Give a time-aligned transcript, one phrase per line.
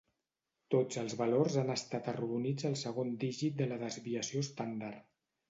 [0.75, 5.07] Tots els valors han estat arrodonits al segon dígit de la desviació estàndard.